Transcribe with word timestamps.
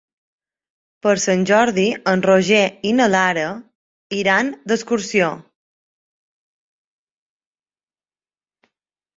Per 1.05 1.11
Sant 1.23 1.43
Jordi 1.49 1.83
en 2.13 2.23
Roger 2.27 2.61
i 2.91 2.95
na 3.01 3.07
Lara 3.15 3.45
iran 4.21 4.49
d'excursió. 4.71 5.29